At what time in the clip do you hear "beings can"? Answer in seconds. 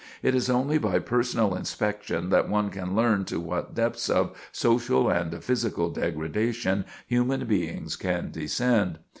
7.45-8.31